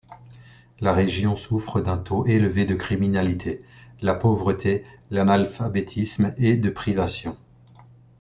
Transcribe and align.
La 0.79 0.93
région 0.93 1.35
souffre 1.35 1.79
d'un 1.79 1.95
taux 1.99 2.25
élevé 2.25 2.65
de 2.65 2.73
criminalité, 2.73 3.61
la 4.01 4.15
pauvreté, 4.15 4.83
l'analphabétisme 5.11 6.33
et 6.39 6.55
de 6.55 6.71
privation. 6.71 7.37